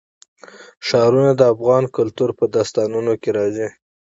[0.87, 3.67] ښارونه د افغان کلتور په داستانونو کې راځي.